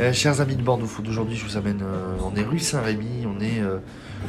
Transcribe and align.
Euh, 0.00 0.12
chers 0.12 0.40
amis 0.40 0.56
de 0.56 0.62
Bordeaux 0.62 0.86
Food, 0.86 1.08
aujourd'hui 1.08 1.36
je 1.36 1.44
vous 1.44 1.56
amène, 1.56 1.82
euh, 1.82 2.16
on 2.24 2.34
est 2.36 2.42
rue 2.42 2.58
Saint-Rémy, 2.58 3.26
on 3.26 3.40
est 3.40 3.60
euh, 3.60 3.78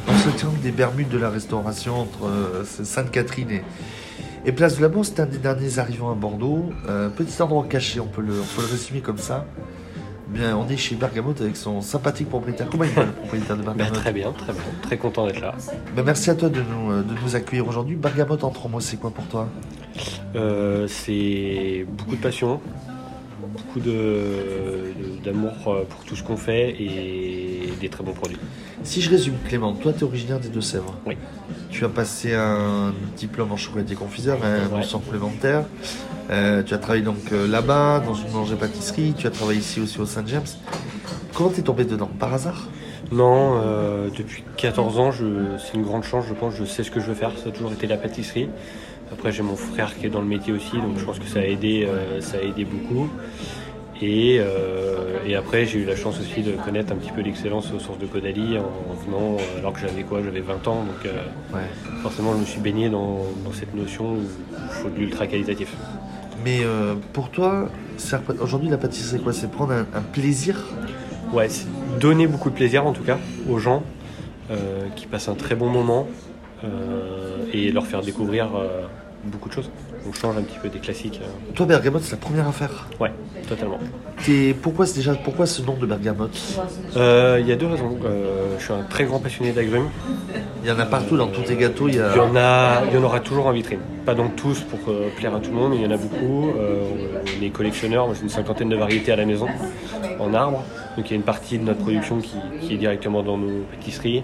dans 0.07 0.17
ce 0.17 0.29
triangle 0.29 0.59
des 0.61 0.71
Bermudes 0.71 1.09
de 1.09 1.17
la 1.17 1.29
restauration 1.29 2.01
entre 2.01 2.63
Sainte-Catherine 2.83 3.49
et, 3.49 3.63
et 4.45 4.51
Place 4.51 4.77
de 4.77 4.81
la 4.81 4.89
Bourse. 4.89 5.11
C'est 5.15 5.21
un 5.21 5.25
des 5.25 5.37
derniers 5.37 5.79
arrivants 5.79 6.11
à 6.11 6.15
Bordeaux. 6.15 6.69
Petit 7.15 7.41
endroit 7.41 7.65
caché, 7.67 7.99
on 7.99 8.07
peut, 8.07 8.21
le, 8.21 8.33
on 8.33 8.55
peut 8.55 8.61
le 8.61 8.71
résumer 8.71 9.01
comme 9.01 9.17
ça. 9.17 9.45
Bien, 10.27 10.57
on 10.57 10.67
est 10.67 10.77
chez 10.77 10.95
Bergamote 10.95 11.39
avec 11.41 11.55
son 11.55 11.81
sympathique 11.81 12.29
propriétaire. 12.29 12.67
Comment 12.69 12.83
il 12.83 12.89
va 12.91 13.05
le 13.05 13.11
propriétaire 13.11 13.57
de 13.57 13.61
Bah, 13.61 13.73
Bergamote 13.73 14.01
très 14.01 14.11
bien, 14.11 14.31
très 14.31 14.53
bien. 14.53 14.61
Très 14.81 14.97
content 14.97 15.27
d'être 15.27 15.39
là. 15.39 15.55
Ben, 15.95 16.03
Merci 16.03 16.29
à 16.29 16.35
toi 16.35 16.49
de 16.49 16.61
nous, 16.61 17.03
de 17.03 17.13
nous 17.23 17.35
accueillir 17.35 17.67
aujourd'hui. 17.67 17.95
Bergamote 17.95 18.43
en 18.43 18.49
trois 18.49 18.69
mots, 18.69 18.79
c'est 18.79 18.97
quoi 18.97 19.11
pour 19.11 19.25
toi? 19.25 19.47
C'est 20.87 21.85
beaucoup 21.89 22.15
de 22.17 22.21
passion, 22.21 22.59
beaucoup 23.41 23.79
d'amour 25.23 25.51
euh, 25.67 25.83
pour 25.89 26.03
tout 26.05 26.15
ce 26.15 26.23
qu'on 26.23 26.37
fait 26.37 26.69
et 26.79 27.69
des 27.79 27.89
très 27.89 28.03
bons 28.03 28.13
produits. 28.13 28.37
Si 28.83 29.01
je 29.01 29.09
résume, 29.09 29.35
Clément, 29.47 29.73
toi 29.73 29.93
tu 29.93 29.99
es 29.99 30.03
originaire 30.03 30.39
des 30.39 30.49
Deux-Sèvres. 30.49 30.95
Oui. 31.05 31.17
Tu 31.69 31.83
as 31.85 31.89
passé 31.89 32.33
un 32.33 32.93
diplôme 33.17 33.51
en 33.51 33.57
chocolatier 33.57 33.95
confiseur, 33.95 34.39
un 34.43 34.65
Ouais. 34.67 34.77
mention 34.79 34.99
complémentaire. 34.99 35.63
Euh, 36.29 36.63
tu 36.63 36.73
as 36.73 36.77
travaillé 36.77 37.03
donc 37.03 37.31
euh, 37.31 37.47
là-bas, 37.47 38.01
dans 38.05 38.13
une 38.15 38.27
boulangerie-pâtisserie. 38.29 39.13
Tu 39.17 39.27
as 39.27 39.31
travaillé 39.31 39.59
ici 39.59 39.79
aussi 39.79 39.99
au 39.99 40.05
Saint-James. 40.05 40.45
Comment 41.33 41.49
t'es 41.49 41.61
tombé 41.61 41.83
dedans? 41.85 42.09
Par 42.19 42.33
hasard? 42.33 42.67
Non, 43.11 43.59
euh, 43.63 44.09
depuis 44.17 44.43
14 44.57 44.97
ans, 44.99 45.11
c'est 45.11 45.77
une 45.77 45.83
grande 45.83 46.03
chance, 46.03 46.25
je 46.27 46.33
pense, 46.33 46.55
je 46.55 46.65
sais 46.65 46.81
ce 46.83 46.89
que 46.89 46.99
je 46.99 47.05
veux 47.07 47.13
faire. 47.13 47.31
Ça 47.37 47.49
a 47.49 47.51
toujours 47.51 47.71
été 47.73 47.85
la 47.85 47.97
pâtisserie. 47.97 48.49
Après, 49.11 49.31
j'ai 49.31 49.43
mon 49.43 49.55
frère 49.55 49.95
qui 49.97 50.07
est 50.07 50.09
dans 50.09 50.21
le 50.21 50.27
métier 50.27 50.51
aussi, 50.53 50.73
donc 50.77 50.97
je 50.97 51.05
pense 51.05 51.19
que 51.19 51.27
ça 51.27 51.39
a 51.39 51.43
aidé, 51.43 51.85
euh, 51.87 52.21
ça 52.21 52.37
a 52.37 52.41
aidé 52.41 52.65
beaucoup. 52.65 53.09
Et, 54.01 54.37
euh, 54.41 55.19
et 55.25 55.35
après, 55.35 55.65
j'ai 55.65 55.79
eu 55.79 55.85
la 55.85 55.95
chance 55.95 56.19
aussi 56.19 56.41
de 56.41 56.51
connaître 56.51 56.91
un 56.91 56.97
petit 56.97 57.11
peu 57.11 57.21
l'excellence 57.21 57.71
aux 57.71 57.79
sources 57.79 57.97
de 57.99 58.05
Caudalie 58.07 58.57
en, 58.57 58.63
en 58.63 58.93
venant, 59.05 59.37
euh, 59.37 59.59
alors 59.59 59.71
que 59.71 59.79
j'avais 59.79 60.03
quoi 60.03 60.21
J'avais 60.21 60.41
20 60.41 60.67
ans, 60.67 60.83
donc 60.83 61.05
euh, 61.05 61.13
Ouais. 61.53 61.61
forcément, 62.01 62.33
je 62.33 62.39
me 62.39 62.45
suis 62.45 62.59
baigné 62.59 62.89
dans, 62.89 63.19
dans 63.45 63.53
cette 63.53 63.73
notion 63.73 64.15
où 64.15 64.17
il 64.51 64.69
faut 64.73 64.89
de 64.89 64.95
l'ultra 64.97 65.27
qualitatif. 65.27 65.71
Mais 66.43 66.59
euh, 66.63 66.95
pour 67.13 67.29
toi, 67.29 67.69
aujourd'hui 68.41 68.67
la 68.69 68.77
pâtisserie, 68.77 69.17
c'est 69.17 69.23
quoi? 69.23 69.31
C'est 69.31 69.49
prendre 69.49 69.71
un, 69.71 69.85
un 69.93 70.01
plaisir? 70.01 70.61
Ouais, 71.31 71.47
c'est 71.47 71.65
donner 71.99 72.27
beaucoup 72.27 72.49
de 72.49 72.55
plaisir 72.55 72.85
en 72.85 72.91
tout 72.91 73.03
cas 73.03 73.17
aux 73.49 73.59
gens 73.59 73.83
qui 74.95 75.07
passent 75.07 75.27
un 75.27 75.33
très 75.33 75.55
bon 75.55 75.69
moment 75.69 76.07
et 77.53 77.71
leur 77.71 77.85
faire 77.87 78.01
découvrir 78.01 78.49
euh, 78.55 78.81
beaucoup 79.25 79.49
de 79.49 79.53
choses. 79.53 79.69
On 80.07 80.13
change 80.13 80.37
un 80.37 80.41
petit 80.43 80.59
peu 80.61 80.69
des 80.69 80.77
classiques. 80.79 81.19
euh. 81.23 81.53
Toi, 81.55 81.65
Bergamote, 81.65 82.03
c'est 82.03 82.11
la 82.11 82.17
première 82.17 82.47
affaire. 82.47 82.87
Ouais, 82.99 83.11
totalement. 83.49 83.79
T'es- 84.23 84.55
Pourquoi, 84.61 84.85
c'est 84.85 84.97
déjà, 84.97 85.15
pourquoi 85.15 85.47
ce 85.47 85.63
nom 85.63 85.73
de 85.73 85.85
Bergamote 85.87 86.37
Euh, 86.95 87.39
Il 87.41 87.47
y 87.47 87.51
a 87.51 87.55
deux 87.55 87.65
raisons. 87.65 87.97
Euh, 88.05 88.55
je 88.59 88.63
suis 88.63 88.73
un 88.73 88.83
très 88.83 89.05
grand 89.05 89.17
passionné 89.19 89.51
d'agrumes. 89.51 89.89
Il 90.63 90.69
y 90.69 90.71
en 90.71 90.77
a 90.77 90.85
partout 90.85 91.17
dans 91.17 91.27
tous 91.27 91.41
tes 91.41 91.55
gâteaux. 91.55 91.87
Il 91.87 91.95
y 91.95 91.99
a... 91.99 92.11
Il 92.13 92.17
y 92.17 92.19
en 92.19 92.35
a, 92.35 92.83
il 92.87 92.93
y 92.93 92.97
en 92.99 93.03
aura 93.03 93.19
toujours 93.19 93.47
en 93.47 93.51
vitrine. 93.51 93.79
Pas 94.05 94.13
donc 94.13 94.35
tous 94.35 94.59
pour 94.61 94.79
euh, 94.89 95.09
plaire 95.17 95.33
à 95.33 95.39
tout 95.39 95.49
le 95.49 95.55
monde, 95.55 95.71
mais 95.71 95.77
il 95.77 95.81
y 95.83 95.87
en 95.87 95.91
a 95.91 95.97
beaucoup. 95.97 96.49
Euh, 96.59 96.83
on 97.39 97.43
est 97.43 97.49
collectionneurs, 97.49 98.13
j'ai 98.13 98.21
une 98.21 98.29
cinquantaine 98.29 98.69
de 98.69 98.75
variétés 98.75 99.11
à 99.11 99.15
la 99.15 99.25
maison 99.25 99.47
en 100.19 100.33
arbre. 100.35 100.63
Donc 100.97 101.07
il 101.07 101.11
y 101.11 101.13
a 101.13 101.17
une 101.17 101.23
partie 101.23 101.57
de 101.57 101.63
notre 101.63 101.79
production 101.79 102.19
qui, 102.19 102.35
qui 102.61 102.75
est 102.75 102.77
directement 102.77 103.23
dans 103.23 103.37
nos 103.37 103.63
pâtisseries. 103.71 104.23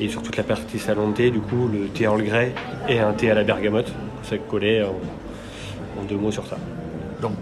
Et 0.00 0.08
sur 0.08 0.22
toute 0.22 0.36
la 0.36 0.42
partie 0.42 0.78
salon 0.78 1.08
de 1.10 1.14
thé, 1.14 1.30
du 1.30 1.40
coup, 1.40 1.68
le 1.72 1.86
thé 1.88 2.04
Earl 2.04 2.22
Grey 2.22 2.54
et 2.88 2.98
un 2.98 3.12
thé 3.12 3.30
à 3.30 3.34
la 3.34 3.44
bergamote. 3.44 3.92
Ça 4.22 4.36
collait 4.38 4.82
en, 4.82 4.88
en 6.00 6.04
deux 6.08 6.16
mots 6.16 6.30
sur 6.32 6.46
ça. 6.46 6.56
Donc, 7.20 7.32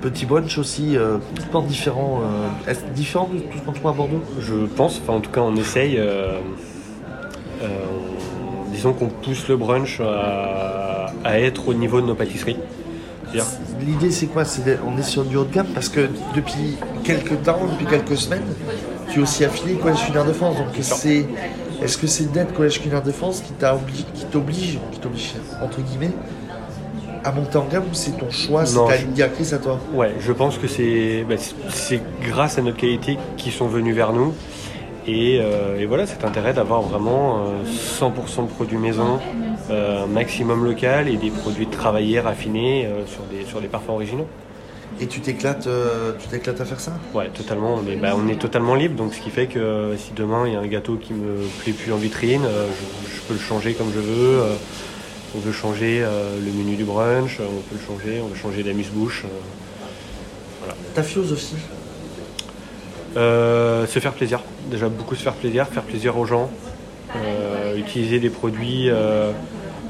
petit 0.00 0.26
brunch 0.26 0.56
aussi, 0.58 0.96
euh, 0.96 1.18
complètement 1.18 1.62
différent. 1.62 2.20
euh, 2.22 2.70
est-ce 2.70 2.84
différent 2.94 3.28
de 3.32 3.38
tout 3.40 3.58
ce 3.58 3.62
qu'on 3.64 3.72
trouve 3.72 3.90
à 3.90 3.94
Bordeaux? 3.94 4.22
Je 4.40 4.54
pense, 4.76 5.00
enfin 5.02 5.14
en 5.14 5.20
tout 5.20 5.30
cas 5.30 5.40
on 5.40 5.56
essaye, 5.56 5.96
euh, 5.98 6.38
euh, 7.62 7.66
on- 7.66 8.70
disons 8.70 8.92
qu'on 8.92 9.08
pousse 9.08 9.48
le 9.48 9.56
brunch 9.56 10.00
à, 10.00 11.06
à 11.24 11.40
être 11.40 11.66
au 11.68 11.74
niveau 11.74 12.00
de 12.00 12.06
nos 12.06 12.14
pâtisseries. 12.14 12.58
L'idée, 13.84 14.10
c'est 14.10 14.26
quoi? 14.26 14.44
On 14.86 14.96
est 14.98 15.02
sur 15.02 15.24
du 15.24 15.36
haut 15.36 15.44
de 15.44 15.52
gamme 15.52 15.66
parce 15.74 15.88
que 15.88 16.08
depuis 16.34 16.76
quelques 17.04 17.42
temps, 17.42 17.58
depuis 17.70 17.86
quelques 17.86 18.16
semaines, 18.16 18.44
tu 19.10 19.18
es 19.18 19.22
aussi 19.22 19.44
affilié 19.44 19.74
au 19.74 19.78
Collège 19.78 20.00
Culinaire 20.02 20.24
de 20.24 20.32
France. 20.32 20.56
Donc, 20.56 20.68
c'est, 20.80 21.26
est-ce 21.82 21.98
que 21.98 22.06
c'est 22.06 22.30
d'être 22.32 22.52
Collège 22.54 22.78
Culinaire 22.80 23.02
de 23.02 23.12
France 23.12 23.40
qui, 23.42 23.52
t'oblige, 23.52 24.06
qui 24.14 24.24
t'oblige, 25.00 25.34
entre 25.62 25.80
guillemets, 25.80 26.12
à 27.24 27.32
monter 27.32 27.58
en 27.58 27.64
gamme 27.66 27.84
ou 27.90 27.94
c'est 27.94 28.12
ton 28.12 28.30
choix, 28.30 28.64
c'est 28.66 28.84
ta 28.86 28.96
ligne 28.96 29.12
directrice 29.12 29.52
à 29.52 29.58
toi? 29.58 29.78
Ouais, 29.94 30.14
je 30.20 30.32
pense 30.32 30.58
que 30.58 30.68
c'est 30.68 31.24
bah, 31.28 31.34
c'est- 31.68 32.00
grâce 32.22 32.58
à 32.58 32.62
notre 32.62 32.76
qualité 32.76 33.18
qu'ils 33.36 33.52
sont 33.52 33.66
venus 33.66 33.94
vers 33.94 34.12
nous. 34.12 34.32
Et, 35.06 35.38
euh, 35.40 35.78
et 35.78 35.86
voilà, 35.86 36.06
cet 36.06 36.24
intérêt 36.24 36.52
d'avoir 36.52 36.82
vraiment 36.82 37.46
euh, 37.46 37.64
100% 37.64 38.42
de 38.42 38.48
produits 38.48 38.78
maison, 38.78 39.20
euh, 39.70 40.04
un 40.04 40.06
maximum 40.06 40.64
local 40.64 41.08
et 41.08 41.16
des 41.16 41.30
produits 41.30 41.68
travaillés, 41.68 42.18
raffinés 42.20 42.86
euh, 42.86 43.06
sur, 43.06 43.24
des, 43.24 43.44
sur 43.44 43.60
des 43.60 43.68
parfums 43.68 43.90
originaux. 43.90 44.26
Et 45.00 45.06
tu 45.06 45.20
t'éclates, 45.20 45.66
euh, 45.66 46.12
tu 46.18 46.28
t'éclates 46.28 46.60
à 46.60 46.64
faire 46.64 46.80
ça? 46.80 46.92
Ouais, 47.14 47.28
totalement. 47.28 47.74
On 47.82 47.86
est, 47.90 47.96
bah, 47.96 48.14
on 48.16 48.28
est 48.28 48.40
totalement 48.40 48.74
libre, 48.74 48.94
donc 48.96 49.12
ce 49.14 49.20
qui 49.20 49.30
fait 49.30 49.46
que 49.46 49.58
euh, 49.58 49.96
si 49.96 50.12
demain 50.14 50.44
il 50.46 50.54
y 50.54 50.56
a 50.56 50.60
un 50.60 50.66
gâteau 50.66 50.96
qui 50.96 51.12
me 51.12 51.46
plaît 51.62 51.72
plus 51.72 51.92
en 51.92 51.96
vitrine, 51.96 52.44
euh, 52.46 52.66
je, 53.10 53.16
je 53.16 53.20
peux 53.22 53.34
le 53.34 53.40
changer 53.40 53.74
comme 53.74 53.92
je 53.94 54.00
veux. 54.00 54.40
on 55.34 55.38
veut 55.40 55.52
changer 55.52 56.00
le 56.00 56.52
menu 56.52 56.76
du 56.76 56.84
brunch, 56.84 57.40
on 57.40 57.60
peut 57.68 57.76
le 57.78 57.86
changer, 57.86 58.20
on 58.22 58.28
veut 58.28 58.36
changer 58.36 58.62
l'amuse-bouche. 58.62 59.24
euh. 59.24 60.72
Ta 60.94 61.02
philosophie? 61.02 61.56
Euh, 63.16 63.86
se 63.86 63.98
faire 63.98 64.12
plaisir, 64.12 64.40
déjà 64.70 64.88
beaucoup 64.88 65.14
se 65.14 65.22
faire 65.22 65.34
plaisir, 65.34 65.66
faire 65.68 65.82
plaisir 65.82 66.18
aux 66.18 66.26
gens, 66.26 66.50
euh, 67.16 67.76
utiliser 67.76 68.18
des 68.18 68.28
produits, 68.30 68.90
euh, 68.90 69.32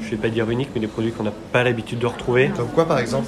je 0.07 0.11
vais 0.11 0.21
pas 0.21 0.29
dire 0.29 0.49
uniques, 0.49 0.69
mais 0.73 0.79
des 0.79 0.87
produits 0.87 1.11
qu'on 1.11 1.23
n'a 1.23 1.33
pas 1.51 1.63
l'habitude 1.63 1.99
de 1.99 2.05
retrouver. 2.07 2.49
Comme 2.55 2.69
quoi, 2.69 2.85
par 2.87 2.99
exemple 2.99 3.27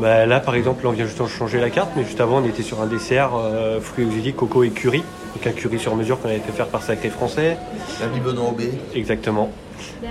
Bah, 0.00 0.24
là 0.26 0.40
par 0.40 0.54
exemple, 0.54 0.86
on 0.86 0.90
vient 0.92 1.04
juste 1.04 1.20
de 1.20 1.26
changer 1.26 1.60
la 1.60 1.70
carte, 1.70 1.90
mais 1.96 2.04
juste 2.04 2.20
avant 2.20 2.38
on 2.42 2.44
était 2.44 2.62
sur 2.62 2.80
un 2.80 2.86
dessert 2.86 3.32
euh, 3.36 3.80
fruits 3.80 4.06
exotiques, 4.06 4.36
coco 4.36 4.64
et 4.64 4.70
curry, 4.70 5.02
donc 5.34 5.46
un 5.46 5.52
curry 5.52 5.78
sur 5.78 5.94
mesure 5.96 6.20
qu'on 6.20 6.28
avait 6.28 6.38
fait 6.38 6.52
faire 6.52 6.68
par 6.68 6.82
Sacré 6.82 7.10
Français, 7.10 7.58
L'ami 8.00 8.20
Benoît 8.20 8.48
Aubé 8.48 8.70
exactement. 8.94 9.50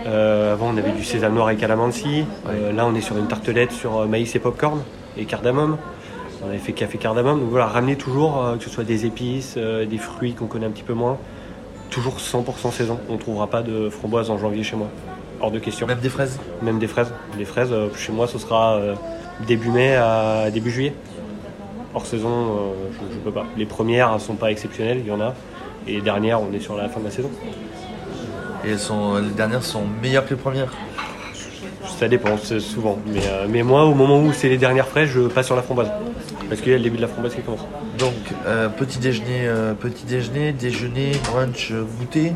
Euh, 0.05 0.53
avant 0.53 0.71
on 0.73 0.77
avait 0.77 0.91
du 0.91 1.03
sésame 1.03 1.33
noir 1.33 1.49
et 1.49 1.55
calamansi, 1.55 2.25
Euh, 2.47 2.71
là 2.71 2.85
on 2.85 2.93
est 2.93 3.01
sur 3.01 3.17
une 3.17 3.27
tartelette 3.27 3.71
sur 3.71 4.01
euh, 4.01 4.05
maïs 4.05 4.35
et 4.35 4.39
popcorn 4.39 4.81
et 5.17 5.25
cardamome. 5.25 5.77
On 6.45 6.49
avait 6.49 6.57
fait 6.57 6.73
café 6.73 6.97
cardamome, 6.97 7.39
donc 7.39 7.49
voilà, 7.49 7.67
ramener 7.67 7.95
toujours, 7.95 8.43
que 8.57 8.63
ce 8.65 8.69
soit 8.69 8.83
des 8.83 9.05
épices, 9.05 9.57
des 9.57 9.97
fruits 9.97 10.33
qu'on 10.33 10.47
connaît 10.47 10.65
un 10.65 10.71
petit 10.71 10.83
peu 10.83 10.91
moins, 10.93 11.17
toujours 11.89 12.17
100% 12.17 12.69
saison. 12.71 12.99
On 13.07 13.13
ne 13.13 13.17
trouvera 13.17 13.47
pas 13.47 13.61
de 13.61 13.87
framboises 13.89 14.29
en 14.29 14.37
janvier 14.37 14.61
chez 14.61 14.75
moi, 14.75 14.89
hors 15.43 15.51
de 15.51 15.59
question. 15.59 15.85
Même 15.85 15.99
des 15.99 16.09
fraises 16.09 16.39
Même 16.61 16.79
des 16.79 16.87
fraises. 16.87 17.13
Les 17.37 17.45
fraises, 17.45 17.71
euh, 17.71 17.89
chez 17.95 18.11
moi, 18.11 18.27
ce 18.27 18.39
sera 18.39 18.75
euh, 18.75 18.95
début 19.45 19.69
mai 19.69 19.95
à 19.95 20.49
début 20.51 20.71
juillet. 20.71 20.93
Hors 21.93 22.05
saison, 22.05 22.29
euh, 22.29 22.89
je, 22.93 23.13
je 23.13 23.19
peux 23.19 23.31
pas. 23.31 23.45
Les 23.57 23.65
premières 23.65 24.19
sont 24.19 24.35
pas 24.35 24.49
exceptionnelles, 24.51 24.99
il 24.99 25.07
y 25.07 25.11
en 25.11 25.21
a. 25.21 25.35
Et 25.85 25.93
les 25.93 26.01
dernières, 26.01 26.41
on 26.41 26.51
est 26.53 26.59
sur 26.61 26.75
la 26.75 26.89
fin 26.89 26.99
de 26.99 27.05
la 27.05 27.11
saison. 27.11 27.29
Et 28.65 28.71
elles 28.71 28.79
sont, 28.79 29.15
les 29.15 29.31
dernières 29.31 29.63
sont 29.63 29.83
meilleures 30.01 30.25
que 30.25 30.33
les 30.33 30.39
premières? 30.39 30.71
Ça 31.99 32.07
dépend, 32.07 32.37
souvent. 32.37 32.97
Mais, 33.05 33.19
euh, 33.27 33.45
mais 33.49 33.63
moi, 33.63 33.85
au 33.85 33.93
moment 33.93 34.19
où 34.19 34.33
c'est 34.33 34.49
les 34.49 34.57
dernières 34.57 34.87
fraises, 34.87 35.09
je 35.09 35.21
passe 35.21 35.47
sur 35.47 35.55
la 35.55 35.61
framboise. 35.61 35.91
Parce 36.49 36.61
qu'il 36.61 36.71
y 36.71 36.75
a 36.75 36.77
le 36.77 36.83
début 36.83 36.97
de 36.97 37.01
la 37.01 37.07
framboise 37.07 37.35
qui 37.35 37.41
commence. 37.41 37.65
Donc, 37.97 38.13
euh, 38.45 38.69
petit 38.69 38.99
déjeuner, 38.99 39.47
euh, 39.47 39.73
petit 39.73 40.05
déjeuner, 40.05 40.53
déjeuner, 40.53 41.11
brunch, 41.25 41.71
goûter, 41.99 42.33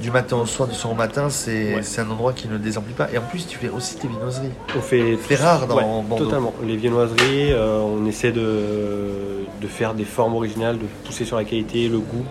du 0.00 0.10
matin 0.10 0.36
au 0.36 0.46
soir, 0.46 0.68
du 0.68 0.74
soir 0.74 0.92
au 0.92 0.96
matin, 0.96 1.30
c'est 1.30 1.74
Ouais. 1.74 2.00
un 2.00 2.10
endroit 2.10 2.32
qui 2.32 2.48
ne 2.48 2.58
désemplit 2.58 2.92
pas. 2.94 3.08
Et 3.12 3.18
en 3.18 3.22
plus, 3.22 3.46
tu 3.46 3.56
fais 3.58 3.68
aussi 3.70 3.96
tes 3.96 4.08
viennoiseries. 4.08 4.50
On 4.76 4.80
fait 4.80 5.18
C'est 5.26 5.36
rare 5.36 5.66
dans 5.66 5.76
Ouais, 5.76 5.84
Bordeaux. 6.06 6.24
Totalement. 6.26 6.52
Les 6.64 6.76
viennoiseries, 6.76 7.52
euh, 7.52 7.78
on 7.80 8.04
essaie 8.06 8.32
de, 8.32 9.44
de 9.60 9.66
faire 9.66 9.94
des 9.94 10.04
formes 10.04 10.34
originales, 10.34 10.78
de 10.78 10.84
pousser 11.06 11.24
sur 11.24 11.36
la 11.36 11.44
qualité, 11.44 11.88
le 11.88 11.98
goût 11.98 12.24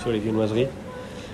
sur 0.00 0.10
les 0.10 0.18
viennoiseries. 0.18 0.66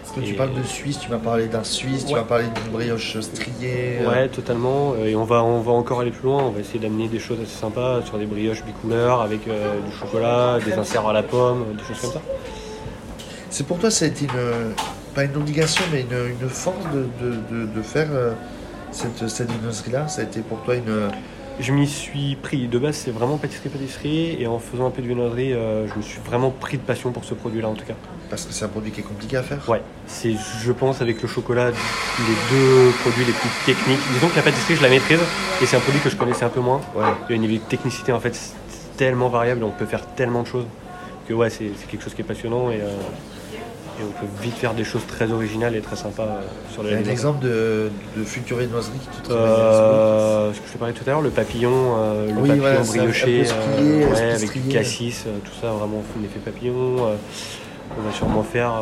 Parce 0.02 0.20
que 0.26 0.26
tu 0.26 0.34
parles 0.34 0.52
de 0.54 0.62
Suisse, 0.64 0.98
tu 0.98 1.08
m'as 1.08 1.18
parlé 1.18 1.46
d'un 1.46 1.62
Suisse, 1.62 2.04
tu 2.04 2.14
m'as 2.14 2.22
parlé 2.24 2.44
d'une 2.46 2.72
brioche 2.72 3.18
striée. 3.20 3.98
euh, 4.00 4.08
Ouais, 4.10 4.28
totalement. 4.28 4.96
Et 4.96 5.14
on 5.14 5.22
va, 5.24 5.44
on 5.44 5.60
va 5.60 5.70
encore 5.72 6.00
aller 6.00 6.10
plus 6.10 6.24
loin. 6.24 6.42
On 6.42 6.50
va 6.50 6.58
essayer 6.60 6.80
d'amener 6.80 7.06
des 7.06 7.20
choses 7.20 7.38
assez 7.40 7.56
sympas 7.58 8.02
sur 8.04 8.18
des 8.18 8.26
brioches 8.26 8.64
bicouleurs 8.64 9.20
avec 9.22 9.46
euh, 9.46 9.76
du 9.88 9.96
chocolat, 9.96 10.58
des 10.66 10.72
inserts 10.72 11.06
à 11.08 11.12
la 11.12 11.22
pomme, 11.22 11.64
des 11.78 11.84
choses 11.84 12.00
comme 12.00 12.12
ça. 12.12 12.22
C'est 13.50 13.64
pour 13.66 13.78
toi, 13.78 13.90
ça 13.90 14.04
a 14.04 14.08
été 14.08 14.24
une, 14.24 14.30
pas 15.20 15.24
une 15.26 15.36
obligation, 15.36 15.84
mais 15.92 16.00
une, 16.00 16.32
une 16.40 16.48
force 16.48 16.84
de, 16.94 17.06
de, 17.22 17.36
de, 17.50 17.66
de 17.66 17.82
faire 17.82 18.08
euh, 18.10 18.32
cette, 18.90 19.28
cette 19.28 19.50
viennoiserie-là. 19.50 20.08
Ça 20.08 20.22
a 20.22 20.24
été 20.24 20.40
pour 20.40 20.62
toi 20.62 20.76
une. 20.76 21.10
Je 21.58 21.72
m'y 21.72 21.86
suis 21.86 22.36
pris. 22.36 22.68
De 22.68 22.78
base, 22.78 22.96
c'est 22.96 23.10
vraiment 23.10 23.36
pâtisserie-pâtisserie. 23.36 24.36
Et 24.40 24.46
en 24.46 24.58
faisant 24.58 24.86
un 24.86 24.90
peu 24.90 25.02
de 25.02 25.06
viennoiserie, 25.06 25.52
euh, 25.52 25.86
je 25.88 25.94
me 25.94 26.00
suis 26.02 26.20
vraiment 26.24 26.50
pris 26.50 26.78
de 26.78 26.82
passion 26.82 27.12
pour 27.12 27.24
ce 27.24 27.34
produit-là, 27.34 27.68
en 27.68 27.74
tout 27.74 27.84
cas. 27.84 27.96
Parce 28.30 28.46
que 28.46 28.54
c'est 28.54 28.64
un 28.64 28.68
produit 28.68 28.92
qui 28.92 29.00
est 29.00 29.04
compliqué 29.04 29.36
à 29.36 29.42
faire. 29.42 29.68
Ouais, 29.68 29.82
c'est, 30.06 30.34
je 30.62 30.72
pense, 30.72 31.02
avec 31.02 31.20
le 31.20 31.28
chocolat, 31.28 31.68
les 31.68 32.36
deux 32.50 32.90
produits 33.02 33.26
les 33.26 33.32
plus 33.32 33.50
techniques. 33.66 34.00
Disons 34.14 34.28
que 34.28 34.36
la 34.36 34.42
pâtisserie, 34.42 34.76
je 34.76 34.82
la 34.82 34.88
maîtrise, 34.88 35.18
et 35.60 35.66
c'est 35.66 35.76
un 35.76 35.80
produit 35.80 36.00
que 36.00 36.08
je 36.08 36.16
connaissais 36.16 36.44
un 36.44 36.48
peu 36.48 36.60
moins. 36.60 36.80
Ouais. 36.96 37.04
Et 37.28 37.34
au 37.34 37.36
niveau 37.36 37.54
de 37.54 37.68
technicité, 37.68 38.12
en 38.12 38.20
fait, 38.20 38.34
c'est 38.34 38.96
tellement 38.96 39.28
variable, 39.28 39.64
on 39.64 39.70
peut 39.70 39.84
faire 39.84 40.06
tellement 40.14 40.42
de 40.42 40.46
choses 40.46 40.64
que 41.28 41.34
ouais, 41.34 41.50
c'est 41.50 41.72
c'est 41.76 41.86
quelque 41.88 42.04
chose 42.04 42.14
qui 42.14 42.22
est 42.22 42.24
passionnant 42.24 42.70
et, 42.70 42.80
euh, 42.80 42.88
et 44.00 44.04
on 44.04 44.12
peut 44.20 44.30
vite 44.42 44.54
faire 44.54 44.74
des 44.74 44.84
choses 44.84 45.06
très 45.06 45.30
originales 45.30 45.76
et 45.76 45.80
très 45.80 45.96
sympas 45.96 46.22
euh, 46.22 46.40
sur 46.72 46.82
Il 46.82 46.90
le 46.90 46.92
y 46.92 46.94
a 46.96 47.06
un 47.06 47.10
exemple 47.10 47.40
de, 47.44 47.90
de 48.16 48.24
futurée 48.24 48.66
de 48.66 48.72
noiserie 48.72 48.98
qui 48.98 49.20
te 49.20 49.28
travaille 49.28 49.50
Euh, 49.50 50.52
ce 50.52 50.60
que 50.60 50.66
je 50.68 50.72
te 50.72 50.78
parlais 50.78 50.94
tout 50.94 51.04
à 51.06 51.10
l'heure, 51.10 51.20
le 51.20 51.30
papillon, 51.30 51.70
euh, 51.98 52.26
le 52.28 52.32
Oui, 52.40 52.48
papillon 52.48 52.60
voilà, 52.60 52.80
brioché, 52.80 53.44
euh, 53.50 54.12
ouais, 54.14 54.32
avec 54.32 54.52
du 54.52 54.72
cassis, 54.72 55.24
tout 55.44 55.52
ça 55.60 55.68
vraiment 55.72 56.02
un 56.18 56.24
effet 56.24 56.40
papillon. 56.44 56.74
euh, 57.08 57.14
on 57.98 58.02
va 58.08 58.12
sûrement 58.12 58.44
faire 58.44 58.72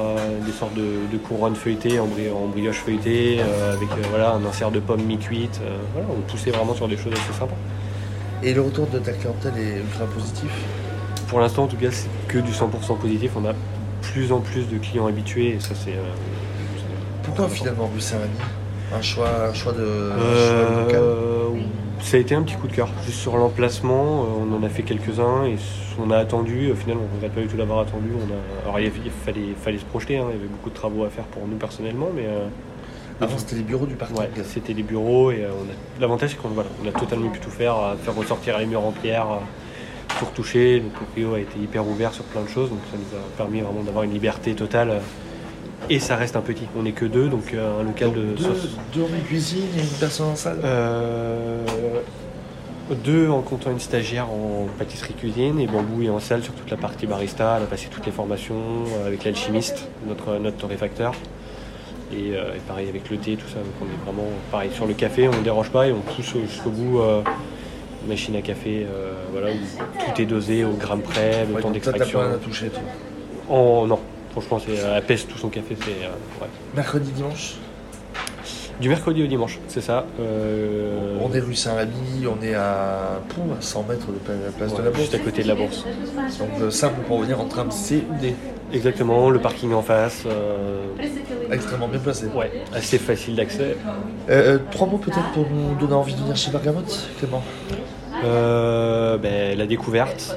des 0.44 0.52
sortes 0.52 0.74
de, 0.74 1.10
de 1.10 1.16
couronnes 1.18 1.56
feuilletées 1.56 1.98
en, 1.98 2.06
bri- 2.06 2.30
en 2.30 2.46
brioche 2.46 2.76
feuilletée, 2.76 3.40
avec 3.72 3.88
voilà, 4.10 4.32
un 4.32 4.44
insert 4.44 4.70
de 4.70 4.80
pommes 4.80 5.02
mi-cuites. 5.02 5.60
euh, 5.64 5.78
voilà, 5.94 6.08
on 6.16 6.20
poussait 6.30 6.50
vraiment 6.50 6.74
sur 6.74 6.88
des 6.88 6.96
choses 6.98 7.12
assez 7.14 7.38
sympas. 7.38 7.56
Et 8.42 8.52
le 8.52 8.60
retour 8.60 8.86
de 8.86 8.98
ta 8.98 9.12
clientèle 9.12 9.54
est 9.56 9.78
ultra 9.78 10.04
positif? 10.04 10.50
Pour 11.28 11.40
l'instant, 11.40 11.64
en 11.64 11.66
tout 11.68 11.76
cas, 11.76 11.90
c'est 11.90 12.08
que 12.28 12.38
du 12.38 12.52
100% 12.52 12.98
positif. 12.98 13.32
On 13.36 13.46
a 13.46 13.52
plus 14.02 14.32
en 14.32 14.40
plus 14.40 14.68
de 14.68 14.78
clients 14.78 15.06
habitués 15.06 15.54
et 15.54 15.60
ça, 15.60 15.74
c'est. 15.74 15.90
euh, 15.92 16.02
Pourquoi 17.22 17.48
finalement 17.48 17.90
Saint-Rémy 17.98 18.30
un 18.96 19.02
choix, 19.02 19.28
un 19.50 19.52
choix 19.52 19.72
de 19.72 20.12
un 20.12 20.18
choix 20.18 20.82
local? 20.84 21.00
Euh, 21.02 21.48
ça 22.00 22.16
a 22.16 22.20
été 22.20 22.34
un 22.34 22.42
petit 22.42 22.54
coup 22.54 22.68
de 22.68 22.72
cœur. 22.74 22.88
Juste 23.04 23.18
sur 23.18 23.36
l'emplacement, 23.36 24.22
euh, 24.22 24.26
on 24.50 24.56
en 24.56 24.62
a 24.62 24.68
fait 24.70 24.82
quelques-uns 24.82 25.44
et 25.44 25.56
on 26.00 26.10
a 26.10 26.16
attendu. 26.16 26.70
Au 26.70 26.74
final, 26.74 26.96
on 26.98 27.02
ne 27.10 27.14
regrette 27.16 27.32
pas 27.34 27.40
du 27.42 27.48
tout 27.48 27.56
d'avoir 27.58 27.80
attendu. 27.80 28.08
On 28.14 28.32
a... 28.32 28.64
Alors, 28.64 28.80
il, 28.80 28.90
fallait, 29.10 29.40
fallait 29.60 29.78
se 29.78 29.84
projeter. 29.84 30.16
hein. 30.16 30.24
Il 30.30 30.36
y 30.36 30.38
avait 30.38 30.48
beaucoup 30.48 30.70
de 30.70 30.74
travaux 30.74 31.04
à 31.04 31.10
faire 31.10 31.24
pour 31.24 31.46
nous 31.46 31.56
personnellement, 31.56 32.08
mais 32.14 32.22
euh, 32.26 32.46
Avant 33.20 33.36
c'était 33.36 33.56
les 33.56 33.62
bureaux 33.62 33.84
du 33.86 33.94
parking. 33.96 34.16
ouais, 34.16 34.30
c'était 34.44 34.72
les 34.72 34.84
bureaux 34.84 35.32
et 35.32 35.42
euh, 35.44 35.48
on 35.50 35.64
a... 35.64 36.00
l'avantage, 36.00 36.30
c'est 36.30 36.36
qu'on 36.36 36.48
voilà, 36.48 36.70
on 36.82 36.88
a 36.88 36.92
totalement 36.92 37.28
pu 37.28 37.40
tout 37.40 37.50
faire, 37.50 37.76
faire 38.02 38.14
ressortir 38.14 38.56
les 38.58 38.64
murs 38.66 38.84
en 38.84 38.92
pierre, 38.92 39.26
tout 40.18 40.24
retoucher. 40.24 40.80
Le 40.80 40.88
proprio 40.88 41.34
a 41.34 41.40
été 41.40 41.58
hyper 41.58 41.86
ouvert 41.86 42.12
sur 42.12 42.24
plein 42.24 42.42
de 42.42 42.48
choses, 42.48 42.70
donc 42.70 42.78
ça 42.90 42.96
nous 42.98 43.18
a 43.18 43.22
permis 43.36 43.60
vraiment 43.60 43.82
d'avoir 43.82 44.04
une 44.04 44.12
liberté 44.12 44.54
totale. 44.54 45.00
Et 45.90 46.00
ça 46.00 46.16
reste 46.16 46.36
un 46.36 46.40
petit. 46.42 46.64
On 46.78 46.82
n'est 46.82 46.92
que 46.92 47.04
deux, 47.06 47.28
donc 47.28 47.54
euh, 47.54 47.80
un 47.80 47.84
local 47.84 48.12
de 48.12 48.22
deux, 48.36 48.42
60 48.44 48.58
deux 48.94 49.02
en 49.02 49.26
cuisine 49.26 49.64
et 49.76 49.80
une 49.80 49.98
personne 50.00 50.26
en 50.28 50.36
salle. 50.36 50.58
Euh, 50.64 51.64
deux 53.04 53.28
en 53.28 53.42
comptant 53.42 53.70
une 53.70 53.80
stagiaire 53.80 54.28
en 54.30 54.66
pâtisserie 54.78 55.12
cuisine 55.14 55.60
et 55.60 55.66
Bambou 55.66 56.02
est 56.02 56.08
en 56.08 56.20
salle 56.20 56.42
sur 56.42 56.54
toute 56.54 56.70
la 56.70 56.76
partie 56.76 57.06
barista. 57.06 57.54
Elle 57.58 57.62
a 57.64 57.66
passé 57.66 57.88
toutes 57.90 58.06
les 58.06 58.12
formations 58.12 58.54
euh, 58.98 59.06
avec 59.06 59.24
l'alchimiste, 59.24 59.88
notre, 60.06 60.38
notre 60.38 60.56
torréfacteur. 60.56 61.12
Et, 62.12 62.34
euh, 62.34 62.54
et 62.56 62.60
pareil 62.66 62.88
avec 62.88 63.10
le 63.10 63.18
thé, 63.18 63.36
tout 63.36 63.48
ça. 63.48 63.56
Donc 63.56 63.72
on 63.82 63.84
est 63.84 64.04
vraiment 64.04 64.28
pareil 64.50 64.70
sur 64.74 64.86
le 64.86 64.94
café, 64.94 65.28
on 65.28 65.36
ne 65.36 65.42
dérange 65.42 65.70
pas 65.70 65.86
et 65.88 65.92
on 65.92 66.00
pousse 66.00 66.34
au- 66.34 66.40
jusqu'au 66.40 66.70
bout. 66.70 67.00
euh, 67.00 67.20
machine 68.08 68.34
à 68.36 68.42
café, 68.42 68.86
euh, 68.90 69.12
voilà, 69.32 69.50
où 69.50 69.54
tout 70.14 70.20
est 70.22 70.26
dosé 70.26 70.64
au 70.64 70.72
gramme 70.72 71.02
près, 71.02 71.44
le 71.46 71.54
Ouais, 71.54 71.62
temps 71.62 71.70
donc 71.70 71.80
toi, 71.82 71.92
t'as 71.92 71.98
d'extraction. 71.98 72.18
pas 72.18 72.24
rien 72.26 72.34
à 72.34 72.38
toucher 72.38 72.68
toi. 72.68 72.82
Oh 73.50 73.84
non, 73.86 73.98
franchement, 74.32 74.58
c'est, 74.64 74.74
elle 74.74 75.02
pèse 75.04 75.26
tout 75.26 75.38
son 75.38 75.48
café. 75.48 75.76
C'est, 75.80 75.90
euh, 76.04 76.08
ouais. 76.42 76.48
Mercredi, 76.74 77.10
dimanche 77.12 77.54
Du 78.80 78.88
mercredi 78.88 79.22
au 79.22 79.26
dimanche, 79.26 79.58
c'est 79.68 79.80
ça. 79.80 80.06
Euh, 80.20 81.18
On 81.20 81.32
est 81.34 81.40
rue 81.40 81.54
Saint-Rémy, 81.54 82.26
on 82.26 82.40
est 82.44 82.54
à, 82.54 83.18
à 83.18 83.60
100 83.60 83.82
mètres 83.88 84.06
de 84.06 84.12
la 84.44 84.50
place 84.52 84.72
de 84.74 84.82
la 84.82 84.90
Bourse. 84.90 85.00
juste 85.00 85.14
à 85.14 85.18
côté 85.18 85.42
de 85.42 85.48
la 85.48 85.54
bourse. 85.56 85.84
Donc 86.38 86.48
euh, 86.60 86.70
simple 86.70 87.00
pour 87.06 87.20
venir 87.20 87.40
en 87.40 87.44
tram 87.46 87.70
C 87.70 88.04
ou 88.10 88.20
D. 88.20 88.34
Exactement, 88.72 89.30
le 89.30 89.38
parking 89.40 89.72
en 89.72 89.80
face. 89.82 90.24
euh, 90.26 90.84
Extrêmement 91.50 91.88
bien 91.88 91.98
placé. 91.98 92.26
ouais, 92.26 92.52
assez 92.74 92.98
facile 92.98 93.34
d'accès. 93.34 93.76
Euh, 94.28 94.56
euh, 94.56 94.58
trois 94.70 94.86
mots 94.86 94.98
peut-être 94.98 95.32
pour 95.32 95.46
nous 95.50 95.74
donner 95.80 95.94
envie 95.94 96.12
de 96.14 96.20
venir 96.20 96.36
chez 96.36 96.50
Bergamote, 96.50 97.08
Clément? 97.18 97.42
Euh, 97.72 97.74
ben, 98.22 99.58
la 99.58 99.66
découverte, 99.66 100.36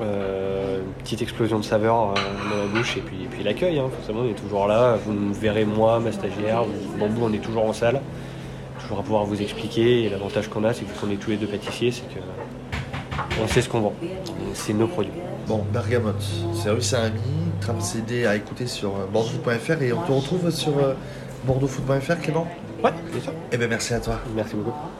euh, 0.00 0.78
une 0.78 1.02
petite 1.02 1.22
explosion 1.22 1.58
de 1.58 1.64
saveurs 1.64 2.10
euh, 2.10 2.50
dans 2.50 2.56
la 2.56 2.66
bouche 2.66 2.96
et 2.96 3.00
puis, 3.00 3.24
et 3.24 3.26
puis 3.26 3.42
l'accueil. 3.42 3.78
Hein, 3.78 3.88
forcément, 3.94 4.20
on 4.20 4.30
est 4.30 4.34
toujours 4.34 4.66
là. 4.66 4.96
Vous 5.04 5.12
me 5.12 5.32
verrez 5.32 5.64
moi, 5.64 6.00
ma 6.00 6.12
stagiaire, 6.12 6.64
ou 6.64 6.98
Bambou, 6.98 7.24
on 7.24 7.32
est 7.32 7.38
toujours 7.38 7.66
en 7.66 7.72
salle. 7.72 8.00
Toujours 8.80 8.98
à 8.98 9.02
pouvoir 9.02 9.24
vous 9.24 9.40
expliquer. 9.40 10.04
Et 10.04 10.08
l'avantage 10.08 10.48
qu'on 10.48 10.64
a, 10.64 10.72
c'est 10.72 10.84
que 10.84 10.90
vu 10.90 10.98
qu'on 10.98 11.10
est 11.10 11.16
tous 11.16 11.30
les 11.30 11.36
deux 11.36 11.46
pâtissiers, 11.46 11.92
c'est 11.92 12.08
que 12.12 12.20
on 13.42 13.46
sait 13.46 13.62
ce 13.62 13.68
qu'on 13.68 13.80
vend. 13.80 13.94
C'est 14.54 14.72
nos 14.72 14.86
produits. 14.86 15.12
Bon, 15.46 15.64
Bergamote, 15.72 16.22
c'est 16.54 16.70
rue 16.70 16.80
Saint-Rémy, 16.80 17.20
tram 17.60 17.80
CD 17.80 18.26
à 18.26 18.36
écouter 18.36 18.66
sur 18.66 18.90
euh, 18.90 19.06
bordeauxfoot.fr 19.12 19.82
et 19.82 19.92
on 19.92 20.00
te 20.02 20.12
retrouve 20.12 20.50
sur 20.50 20.78
euh, 20.78 20.94
bordeauxfoot.fr, 21.44 22.20
Clément? 22.20 22.46
Ouais, 22.82 22.92
c'est 23.12 23.24
ça. 23.24 23.32
Eh 23.50 23.56
bien 23.56 23.68
merci 23.68 23.94
à 23.94 24.00
toi. 24.00 24.20
Merci 24.34 24.54
beaucoup. 24.54 24.72